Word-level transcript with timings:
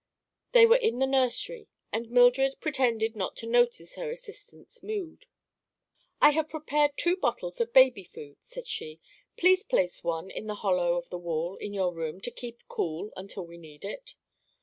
They 0.53 0.65
were 0.65 0.77
in 0.77 0.97
the 0.97 1.05
nursery 1.05 1.67
and 1.93 2.09
Mildred 2.09 2.55
pretended 2.59 3.15
not 3.15 3.37
to 3.37 3.45
notice 3.45 3.93
her 3.93 4.09
assistant's 4.09 4.81
mood. 4.81 5.27
"I 6.19 6.31
have 6.31 6.49
prepared 6.49 6.97
two 6.97 7.15
bottles 7.15 7.61
of 7.61 7.71
baby's 7.71 8.07
food," 8.11 8.37
said 8.39 8.65
she. 8.65 8.99
"Please 9.37 9.61
place 9.61 10.03
one 10.03 10.31
in 10.31 10.47
the 10.47 10.55
hollow 10.65 10.95
of 10.95 11.09
the 11.11 11.19
wall, 11.19 11.55
in 11.57 11.71
your 11.71 11.93
room, 11.93 12.19
to 12.21 12.31
keep 12.31 12.67
cool 12.67 13.13
until 13.15 13.45
we 13.45 13.59
need 13.59 13.85
it." 13.85 14.15